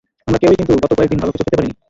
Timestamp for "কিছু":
1.33-1.43